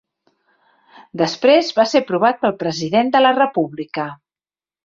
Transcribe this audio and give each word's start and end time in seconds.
Després 1.21 1.69
va 1.79 1.87
ser 1.91 2.03
aprovat 2.05 2.41
pel 2.47 2.57
President 2.65 3.15
de 3.17 3.25
la 3.27 3.37
República. 3.41 4.09